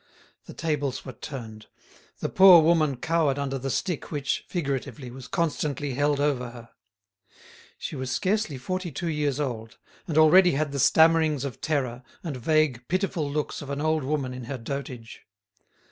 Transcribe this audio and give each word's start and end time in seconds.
The 0.45 0.55
tables 0.55 1.05
were 1.05 1.13
turned. 1.13 1.67
The 2.21 2.29
poor 2.29 2.63
woman 2.63 2.97
cowered 2.97 3.37
under 3.37 3.59
the 3.59 3.69
stick 3.69 4.09
which, 4.11 4.43
figuratively, 4.47 5.11
was 5.11 5.27
constantly 5.27 5.93
held 5.93 6.19
over 6.19 6.49
her. 6.49 6.69
She 7.77 7.95
was 7.95 8.09
scarcely 8.09 8.57
forty 8.57 8.91
two 8.91 9.09
years 9.09 9.39
old, 9.39 9.77
and 10.07 10.17
already 10.17 10.53
had 10.53 10.71
the 10.71 10.79
stammerings 10.79 11.45
of 11.45 11.61
terror, 11.61 12.01
and 12.23 12.35
vague, 12.35 12.87
pitiful 12.87 13.29
looks 13.29 13.61
of 13.61 13.69
an 13.69 13.79
old 13.79 14.03
woman 14.03 14.33
in 14.33 14.45
her 14.45 14.57
dotage. 14.57 15.21